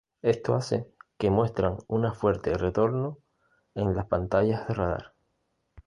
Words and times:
Esto 0.23 0.55
hace 0.55 0.87
que 1.19 1.29
muestran 1.29 1.77
una 1.85 2.11
fuerte 2.11 2.57
"retorno" 2.57 3.19
en 3.75 3.93
las 3.95 4.07
pantallas 4.07 4.67
de 4.67 4.73
radar. 4.73 5.13